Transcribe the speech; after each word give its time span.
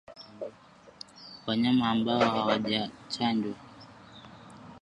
Wanyama 1.45 1.85
ambao 1.89 2.19
hawajachanjwa 2.33 3.55